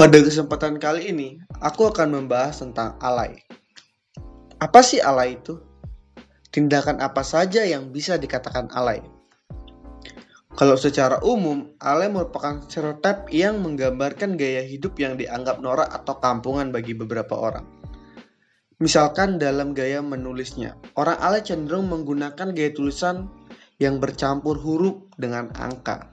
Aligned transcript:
Pada 0.00 0.16
kesempatan 0.16 0.80
kali 0.80 1.12
ini, 1.12 1.44
aku 1.60 1.92
akan 1.92 2.08
membahas 2.16 2.64
tentang 2.64 2.96
alay. 3.04 3.36
Apa 4.56 4.80
sih 4.80 4.96
alay 4.96 5.36
itu? 5.36 5.60
Tindakan 6.48 7.04
apa 7.04 7.20
saja 7.20 7.68
yang 7.68 7.92
bisa 7.92 8.16
dikatakan 8.16 8.72
alay? 8.72 9.04
Kalau 10.56 10.80
secara 10.80 11.20
umum, 11.20 11.76
alay 11.84 12.08
merupakan 12.08 12.64
stereotip 12.64 13.28
yang 13.28 13.60
menggambarkan 13.60 14.40
gaya 14.40 14.64
hidup 14.64 14.96
yang 14.96 15.20
dianggap 15.20 15.60
norak 15.60 15.92
atau 15.92 16.16
kampungan 16.16 16.72
bagi 16.72 16.96
beberapa 16.96 17.36
orang. 17.36 17.68
Misalkan 18.80 19.36
dalam 19.36 19.76
gaya 19.76 20.00
menulisnya, 20.00 20.80
orang 20.96 21.20
alay 21.20 21.44
cenderung 21.44 21.92
menggunakan 21.92 22.56
gaya 22.56 22.72
tulisan 22.72 23.28
yang 23.76 24.00
bercampur 24.00 24.56
huruf 24.56 24.96
dengan 25.20 25.52
angka. 25.60 26.08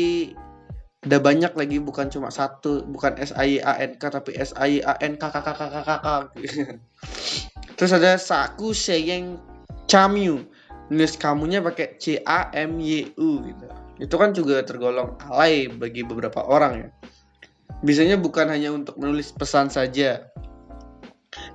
ada 1.06 1.22
banyak 1.22 1.54
lagi 1.54 1.78
bukan 1.78 2.10
cuma 2.10 2.34
satu 2.34 2.82
bukan 2.90 3.14
S 3.22 3.30
I 3.38 3.62
A 3.62 3.78
N 3.78 3.94
K 3.94 4.10
tapi 4.10 4.34
S 4.34 4.50
I 4.58 4.82
A 4.82 4.98
N 4.98 5.14
K 5.14 5.30
K 5.30 5.38
K 5.38 5.48
K 5.54 5.62
K 5.70 5.76
K 5.86 5.90
K. 6.02 6.06
Terus 7.78 7.92
ada 7.94 8.18
saku 8.18 8.74
sayang 8.74 9.38
camyu 9.86 10.42
nulis 10.90 11.14
kamunya 11.14 11.62
pakai 11.62 11.94
C 12.02 12.18
A 12.26 12.50
M 12.50 12.82
Y 12.82 13.14
U 13.22 13.38
gitu. 13.46 13.66
Itu 14.02 14.14
kan 14.18 14.34
juga 14.34 14.66
tergolong 14.66 15.14
alay 15.30 15.70
bagi 15.70 16.02
beberapa 16.02 16.42
orang 16.42 16.74
ya. 16.82 16.88
Biasanya 17.86 18.18
bukan 18.18 18.50
hanya 18.50 18.74
untuk 18.74 18.98
menulis 18.98 19.30
pesan 19.30 19.70
saja. 19.70 20.26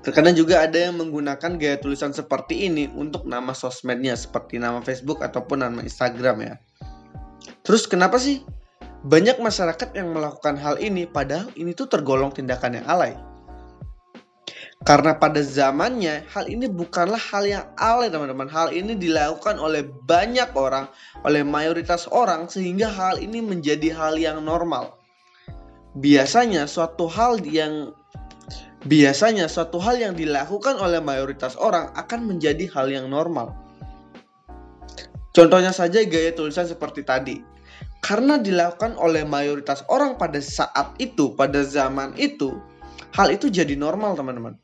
Terkadang 0.06 0.38
juga 0.38 0.64
ada 0.64 0.78
yang 0.80 0.96
menggunakan 0.96 1.60
gaya 1.60 1.76
tulisan 1.76 2.16
seperti 2.16 2.72
ini 2.72 2.88
untuk 2.96 3.28
nama 3.28 3.52
sosmednya 3.52 4.16
seperti 4.16 4.64
nama 4.64 4.80
Facebook 4.80 5.20
ataupun 5.20 5.60
nama 5.60 5.84
Instagram 5.84 6.38
ya. 6.40 6.56
Terus 7.68 7.90
kenapa 7.90 8.16
sih 8.16 8.46
banyak 9.02 9.42
masyarakat 9.42 9.98
yang 9.98 10.14
melakukan 10.14 10.62
hal 10.62 10.78
ini 10.78 11.10
padahal 11.10 11.50
ini 11.58 11.74
tuh 11.74 11.90
tergolong 11.90 12.30
tindakan 12.30 12.82
yang 12.82 12.86
alay. 12.86 13.18
Karena 14.82 15.14
pada 15.14 15.42
zamannya 15.46 16.26
hal 16.34 16.50
ini 16.50 16.66
bukanlah 16.66 17.22
hal 17.22 17.46
yang 17.46 17.66
alay 17.78 18.10
teman-teman. 18.10 18.50
Hal 18.50 18.74
ini 18.74 18.98
dilakukan 18.98 19.62
oleh 19.62 19.86
banyak 19.86 20.54
orang, 20.58 20.90
oleh 21.22 21.46
mayoritas 21.46 22.10
orang 22.10 22.50
sehingga 22.50 22.90
hal 22.90 23.22
ini 23.22 23.46
menjadi 23.46 23.94
hal 23.94 24.18
yang 24.18 24.42
normal. 24.42 24.98
Biasanya 25.98 26.66
suatu 26.66 27.06
hal 27.06 27.46
yang 27.46 27.94
biasanya 28.86 29.46
suatu 29.46 29.78
hal 29.78 30.02
yang 30.02 30.14
dilakukan 30.18 30.82
oleh 30.82 30.98
mayoritas 30.98 31.54
orang 31.62 31.94
akan 31.94 32.26
menjadi 32.26 32.66
hal 32.74 32.90
yang 32.90 33.06
normal. 33.06 33.54
Contohnya 35.30 35.70
saja 35.74 36.02
gaya 36.10 36.34
tulisan 36.34 36.66
seperti 36.66 37.06
tadi 37.06 37.51
karena 38.02 38.42
dilakukan 38.42 38.98
oleh 38.98 39.22
mayoritas 39.22 39.86
orang 39.88 40.18
pada 40.18 40.42
saat 40.42 40.98
itu, 40.98 41.38
pada 41.38 41.62
zaman 41.62 42.18
itu, 42.18 42.58
hal 43.14 43.30
itu 43.30 43.48
jadi 43.48 43.78
normal, 43.78 44.18
teman-teman. 44.18 44.58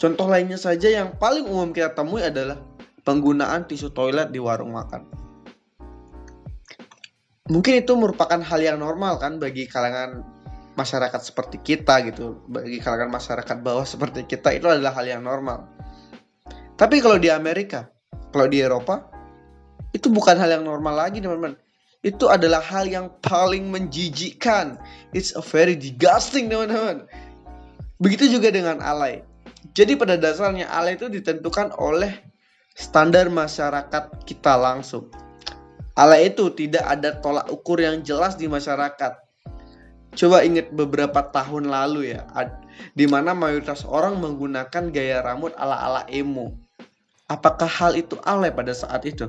Contoh 0.00 0.24
lainnya 0.24 0.56
saja 0.56 0.88
yang 0.88 1.20
paling 1.20 1.44
umum 1.44 1.76
kita 1.76 1.92
temui 1.92 2.24
adalah 2.24 2.56
penggunaan 3.04 3.68
tisu 3.68 3.92
toilet 3.92 4.32
di 4.32 4.40
warung 4.40 4.72
makan. 4.72 5.04
Mungkin 7.52 7.84
itu 7.84 7.92
merupakan 8.00 8.40
hal 8.40 8.60
yang 8.64 8.80
normal 8.80 9.20
kan 9.20 9.36
bagi 9.36 9.68
kalangan 9.68 10.24
masyarakat 10.80 11.20
seperti 11.20 11.60
kita 11.60 12.00
gitu, 12.08 12.40
bagi 12.48 12.80
kalangan 12.80 13.12
masyarakat 13.12 13.56
bawah 13.60 13.84
seperti 13.84 14.24
kita 14.24 14.56
itu 14.56 14.72
adalah 14.72 14.96
hal 14.96 15.04
yang 15.04 15.20
normal. 15.20 15.68
Tapi 16.80 17.04
kalau 17.04 17.20
di 17.20 17.28
Amerika, 17.28 17.92
kalau 18.32 18.48
di 18.48 18.64
Eropa, 18.64 19.04
itu 19.92 20.08
bukan 20.08 20.40
hal 20.40 20.48
yang 20.48 20.64
normal 20.64 20.96
lagi, 20.96 21.20
teman-teman 21.20 21.60
itu 22.00 22.32
adalah 22.32 22.64
hal 22.64 22.88
yang 22.88 23.12
paling 23.20 23.68
menjijikkan. 23.68 24.80
It's 25.12 25.36
a 25.36 25.44
very 25.44 25.76
disgusting, 25.76 26.48
teman-teman. 26.48 27.04
Begitu 28.00 28.40
juga 28.40 28.48
dengan 28.48 28.80
alay. 28.80 29.20
Jadi 29.76 30.00
pada 30.00 30.16
dasarnya 30.16 30.72
alay 30.72 30.96
itu 30.96 31.12
ditentukan 31.12 31.76
oleh 31.76 32.16
standar 32.72 33.28
masyarakat 33.28 34.24
kita 34.24 34.56
langsung. 34.56 35.12
Alay 35.92 36.32
itu 36.32 36.48
tidak 36.56 36.88
ada 36.88 37.20
tolak 37.20 37.52
ukur 37.52 37.76
yang 37.76 38.00
jelas 38.00 38.40
di 38.40 38.48
masyarakat. 38.48 39.20
Coba 40.16 40.42
ingat 40.42 40.72
beberapa 40.72 41.20
tahun 41.28 41.68
lalu 41.68 42.16
ya, 42.16 42.24
di 42.96 43.04
mana 43.04 43.36
mayoritas 43.36 43.84
orang 43.84 44.16
menggunakan 44.18 44.88
gaya 44.88 45.20
rambut 45.20 45.52
ala-ala 45.60 46.08
emo. 46.08 46.56
Apakah 47.28 47.68
hal 47.68 47.92
itu 47.94 48.16
alay 48.24 48.50
pada 48.50 48.72
saat 48.72 49.04
itu? 49.06 49.28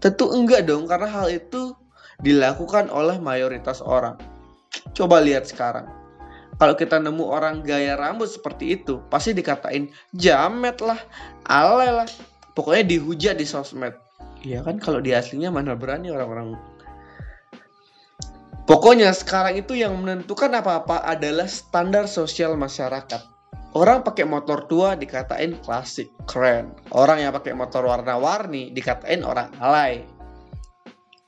Tentu 0.00 0.32
enggak 0.32 0.64
dong, 0.64 0.88
karena 0.88 1.08
hal 1.08 1.28
itu 1.28 1.76
dilakukan 2.24 2.88
oleh 2.88 3.20
mayoritas 3.20 3.84
orang. 3.84 4.16
Coba 4.96 5.20
lihat 5.20 5.48
sekarang. 5.48 5.88
Kalau 6.60 6.76
kita 6.76 7.00
nemu 7.00 7.24
orang 7.24 7.64
gaya 7.64 7.96
rambut 7.96 8.28
seperti 8.28 8.80
itu, 8.80 9.00
pasti 9.08 9.32
dikatain 9.32 9.88
jamet 10.12 10.76
lah, 10.84 11.00
alay 11.48 11.88
lah. 11.88 12.08
Pokoknya 12.52 12.84
dihujat 12.84 13.40
di 13.40 13.48
sosmed. 13.48 13.96
Iya 14.40 14.64
kan 14.64 14.80
kalau 14.80 15.04
di 15.04 15.12
aslinya 15.12 15.52
mana 15.52 15.76
berani 15.76 16.08
orang-orang 16.08 16.56
Pokoknya 18.64 19.10
sekarang 19.10 19.58
itu 19.58 19.74
yang 19.74 19.98
menentukan 19.98 20.46
apa-apa 20.54 21.02
adalah 21.02 21.50
standar 21.50 22.06
sosial 22.06 22.54
masyarakat. 22.54 23.18
Orang 23.70 24.02
pakai 24.02 24.26
motor 24.26 24.66
tua 24.66 24.98
dikatain 24.98 25.54
klasik, 25.62 26.10
keren. 26.26 26.74
Orang 26.90 27.22
yang 27.22 27.30
pakai 27.30 27.54
motor 27.54 27.86
warna-warni 27.86 28.74
dikatain 28.74 29.22
orang 29.22 29.54
alay. 29.62 30.02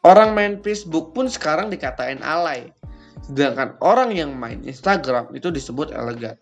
Orang 0.02 0.34
main 0.34 0.58
Facebook 0.58 1.14
pun 1.14 1.30
sekarang 1.30 1.70
dikatain 1.70 2.18
alay. 2.18 2.74
Sedangkan 3.22 3.78
orang 3.78 4.10
yang 4.10 4.34
main 4.34 4.58
Instagram 4.66 5.30
itu 5.38 5.54
disebut 5.54 5.94
elegan. 5.94 6.34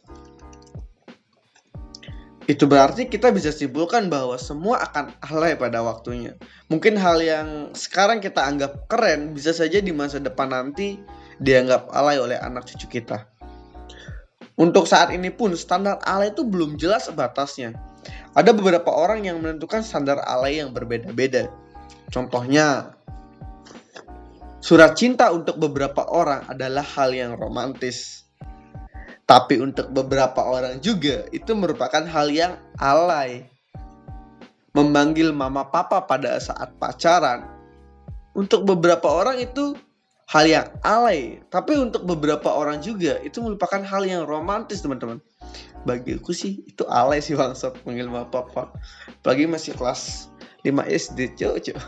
Itu 2.48 2.64
berarti 2.64 3.06
kita 3.06 3.28
bisa 3.30 3.52
simpulkan 3.52 4.08
bahwa 4.08 4.40
semua 4.40 4.80
akan 4.88 5.12
alay 5.28 5.52
pada 5.52 5.84
waktunya. 5.84 6.32
Mungkin 6.72 6.96
hal 6.96 7.20
yang 7.20 7.76
sekarang 7.76 8.24
kita 8.24 8.40
anggap 8.40 8.88
keren 8.88 9.36
bisa 9.36 9.52
saja 9.52 9.84
di 9.84 9.92
masa 9.92 10.16
depan 10.16 10.48
nanti 10.48 10.96
dianggap 11.44 11.92
alay 11.92 12.16
oleh 12.16 12.40
anak 12.40 12.64
cucu 12.64 12.88
kita. 12.88 13.28
Untuk 14.58 14.86
saat 14.86 15.14
ini 15.14 15.30
pun 15.30 15.54
standar 15.54 15.98
alay 16.02 16.34
itu 16.34 16.46
belum 16.46 16.78
jelas 16.78 17.10
batasnya. 17.10 17.76
Ada 18.32 18.54
beberapa 18.54 18.90
orang 18.90 19.26
yang 19.26 19.42
menentukan 19.42 19.82
standar 19.82 20.22
alay 20.22 20.62
yang 20.62 20.70
berbeda-beda. 20.70 21.50
Contohnya, 22.10 22.94
surat 24.62 24.94
cinta 24.98 25.30
untuk 25.30 25.58
beberapa 25.58 26.06
orang 26.10 26.46
adalah 26.50 26.82
hal 26.82 27.10
yang 27.14 27.34
romantis. 27.38 28.26
Tapi 29.26 29.62
untuk 29.62 29.94
beberapa 29.94 30.42
orang 30.42 30.82
juga 30.82 31.26
itu 31.30 31.54
merupakan 31.54 32.02
hal 32.02 32.30
yang 32.34 32.58
alay. 32.78 33.46
Memanggil 34.74 35.34
mama 35.34 35.66
papa 35.66 36.02
pada 36.06 36.38
saat 36.38 36.74
pacaran 36.78 37.46
untuk 38.34 38.62
beberapa 38.62 39.10
orang 39.10 39.42
itu 39.42 39.74
hal 40.30 40.44
yang 40.46 40.66
alay. 40.86 41.42
Tapi 41.50 41.74
untuk 41.74 42.06
beberapa 42.06 42.54
orang 42.54 42.78
juga 42.78 43.18
itu 43.26 43.42
merupakan 43.42 43.82
hal 43.82 44.06
yang 44.06 44.22
romantis 44.24 44.80
teman-teman. 44.80 45.18
Bagi 45.82 46.14
aku 46.14 46.30
sih 46.30 46.62
itu 46.70 46.86
alay 46.86 47.18
sih 47.18 47.34
bangsat 47.34 47.74
panggil 47.82 48.06
papa 48.28 48.70
apalagi 49.24 49.48
masih 49.48 49.72
kelas 49.80 50.28
5 50.60 50.76
SD 50.84 51.40
cok 51.40 51.80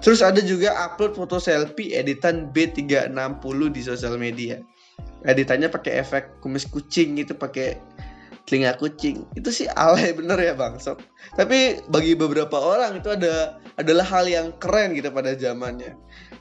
terus 0.00 0.20
ada 0.20 0.40
juga 0.44 0.72
upload 0.84 1.16
foto 1.16 1.40
selfie 1.40 1.96
editan 1.96 2.52
B360 2.52 3.60
di 3.72 3.80
sosial 3.80 4.16
media. 4.20 4.60
Editannya 5.24 5.72
pakai 5.72 6.00
efek 6.00 6.44
kumis 6.44 6.68
kucing 6.68 7.16
gitu 7.16 7.32
pakai 7.36 7.80
telinga 8.44 8.76
kucing. 8.76 9.24
Itu 9.36 9.52
sih 9.52 9.68
alay 9.72 10.12
bener 10.18 10.40
ya 10.40 10.52
bangsat 10.56 11.00
tapi 11.36 11.80
bagi 11.88 12.12
beberapa 12.14 12.56
orang 12.56 13.00
itu 13.00 13.10
ada 13.10 13.56
adalah 13.80 14.06
hal 14.06 14.24
yang 14.28 14.52
keren 14.60 14.94
gitu 14.94 15.10
pada 15.10 15.34
zamannya 15.34 15.96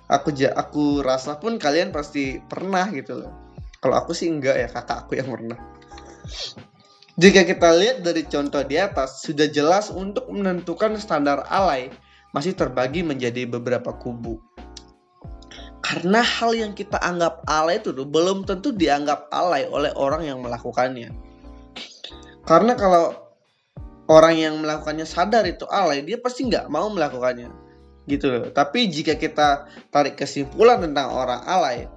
aku 0.08 0.36
aku 0.56 1.06
rasa 1.06 1.40
pun 1.40 1.56
kalian 1.60 1.94
pasti 1.94 2.40
pernah 2.44 2.88
gitu 2.92 3.24
loh. 3.24 3.32
Kalau 3.84 4.00
aku 4.00 4.16
sih 4.16 4.32
enggak 4.32 4.56
ya 4.56 4.68
kakak 4.72 5.08
aku 5.08 5.20
yang 5.20 5.28
pernah. 5.28 5.60
Jika 7.14 7.46
kita 7.46 7.70
lihat 7.78 7.98
dari 8.02 8.26
contoh 8.26 8.64
di 8.66 8.80
atas 8.80 9.22
sudah 9.22 9.46
jelas 9.46 9.94
untuk 9.94 10.26
menentukan 10.34 10.98
standar 10.98 11.46
alay 11.52 11.94
masih 12.34 12.58
terbagi 12.58 13.06
menjadi 13.06 13.46
beberapa 13.46 13.94
kubu. 13.94 14.42
Karena 15.84 16.26
hal 16.26 16.58
yang 16.58 16.74
kita 16.74 16.98
anggap 16.98 17.46
alay 17.46 17.78
itu 17.78 17.94
tuh 17.94 18.08
belum 18.08 18.48
tentu 18.50 18.74
dianggap 18.74 19.30
alay 19.30 19.70
oleh 19.70 19.94
orang 19.94 20.26
yang 20.26 20.42
melakukannya. 20.42 21.14
Karena 22.48 22.74
kalau 22.74 23.14
orang 24.10 24.36
yang 24.36 24.56
melakukannya 24.58 25.06
sadar 25.06 25.46
itu 25.46 25.70
alay, 25.70 26.02
dia 26.02 26.18
pasti 26.18 26.50
nggak 26.50 26.72
mau 26.72 26.90
melakukannya. 26.90 27.63
Gitu 28.04 28.26
loh. 28.28 28.52
Tapi 28.52 28.92
jika 28.92 29.16
kita 29.16 29.72
tarik 29.88 30.20
kesimpulan 30.20 30.84
tentang 30.84 31.12
orang 31.12 31.42
alay, 31.48 31.88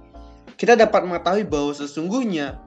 kita 0.55 0.79
dapat 0.79 1.03
mengetahui 1.03 1.45
bahwa 1.45 1.71
sesungguhnya 1.75 2.57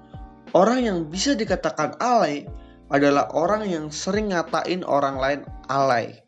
orang 0.52 0.84
yang 0.84 0.98
bisa 1.08 1.32
dikatakan 1.32 1.96
alay 1.98 2.44
adalah 2.90 3.30
orang 3.32 3.64
yang 3.70 3.88
sering 3.88 4.34
ngatain 4.34 4.82
orang 4.84 5.16
lain 5.16 5.40
alay. 5.70 6.20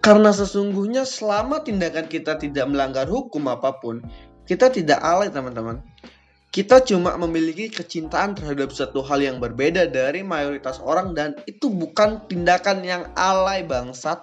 Karena 0.00 0.32
sesungguhnya 0.32 1.04
selama 1.04 1.60
tindakan 1.60 2.08
kita 2.08 2.40
tidak 2.40 2.64
melanggar 2.72 3.04
hukum 3.04 3.52
apa 3.52 3.76
pun, 3.84 4.00
kita 4.48 4.72
tidak 4.72 4.96
alay 5.04 5.28
teman-teman. 5.28 5.84
Kita 6.50 6.82
cuma 6.82 7.14
memiliki 7.14 7.70
kecintaan 7.70 8.34
terhadap 8.34 8.74
satu 8.74 9.06
hal 9.06 9.22
yang 9.22 9.38
berbeda 9.38 9.86
dari 9.86 10.26
mayoritas 10.26 10.82
orang 10.82 11.14
dan 11.14 11.38
itu 11.46 11.70
bukan 11.70 12.26
tindakan 12.26 12.82
yang 12.82 13.06
alay 13.14 13.62
bangsat. 13.62 14.18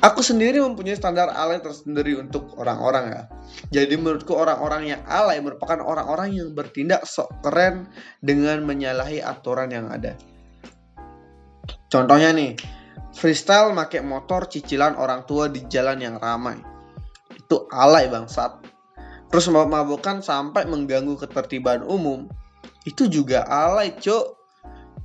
Aku 0.00 0.22
sendiri 0.22 0.62
mempunyai 0.62 0.94
standar 0.94 1.28
alay 1.34 1.58
tersendiri 1.58 2.14
untuk 2.14 2.54
orang-orang 2.56 3.04
ya. 3.10 3.22
Jadi 3.74 3.98
menurutku 3.98 4.38
orang-orang 4.38 4.96
yang 4.96 5.02
alay 5.04 5.42
merupakan 5.42 5.82
orang-orang 5.82 6.30
yang 6.30 6.54
bertindak 6.54 7.02
sok 7.02 7.28
keren 7.42 7.90
dengan 8.22 8.62
menyalahi 8.62 9.18
aturan 9.18 9.74
yang 9.74 9.90
ada. 9.90 10.14
Contohnya 11.90 12.30
nih, 12.30 12.54
freestyle 13.10 13.74
make 13.74 13.98
motor 13.98 14.46
cicilan 14.46 14.94
orang 14.94 15.26
tua 15.26 15.50
di 15.50 15.66
jalan 15.66 15.98
yang 15.98 16.16
ramai. 16.22 16.54
Itu 17.34 17.66
alay 17.66 18.06
bangsat. 18.06 18.79
Terus 19.30 19.46
mabuk-mabukan 19.46 20.22
sampai 20.22 20.66
mengganggu 20.66 21.14
ketertiban 21.18 21.86
umum. 21.86 22.26
Itu 22.82 23.06
juga 23.06 23.46
alay, 23.46 23.94
Cok. 23.94 24.38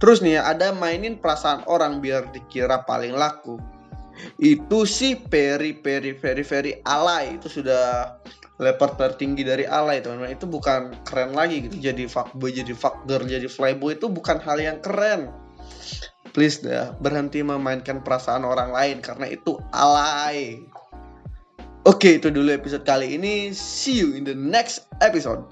Terus 0.02 0.20
nih 0.20 0.42
ada 0.42 0.76
mainin 0.76 1.22
perasaan 1.22 1.64
orang 1.70 2.04
biar 2.04 2.28
dikira 2.34 2.84
paling 2.84 3.16
laku. 3.16 3.62
Itu 4.42 4.84
sih 4.84 5.16
peri 5.16 5.78
peri 5.78 6.18
very 6.18 6.44
very 6.44 6.74
alay. 6.84 7.38
Itu 7.38 7.48
sudah 7.48 8.18
level 8.60 8.90
tertinggi 8.96 9.44
dari 9.44 9.68
alay 9.68 10.00
teman-teman 10.00 10.32
itu 10.32 10.48
bukan 10.48 10.96
keren 11.04 11.36
lagi 11.36 11.68
gitu 11.68 11.92
jadi 11.92 12.08
fuckboy 12.08 12.56
jadi 12.56 12.72
fuck 12.72 13.04
girl 13.04 13.28
jadi 13.28 13.52
flyboy 13.52 14.00
itu 14.00 14.08
bukan 14.08 14.40
hal 14.40 14.56
yang 14.56 14.80
keren 14.80 15.28
please 16.36 16.60
dah 16.60 16.92
berhenti 17.00 17.40
memainkan 17.40 18.04
perasaan 18.04 18.44
orang 18.44 18.76
lain 18.76 19.00
karena 19.00 19.32
itu 19.32 19.56
alay. 19.72 20.60
Oke, 21.86 22.18
itu 22.18 22.34
dulu 22.34 22.50
episode 22.50 22.82
kali 22.82 23.14
ini. 23.14 23.54
See 23.54 24.02
you 24.02 24.18
in 24.18 24.26
the 24.26 24.34
next 24.34 24.90
episode. 25.06 25.46